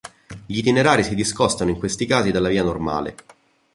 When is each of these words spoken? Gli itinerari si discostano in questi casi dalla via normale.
Gli 0.47 0.57
itinerari 0.57 1.03
si 1.03 1.13
discostano 1.13 1.69
in 1.69 1.77
questi 1.77 2.07
casi 2.07 2.31
dalla 2.31 2.49
via 2.49 2.63
normale. 2.63 3.15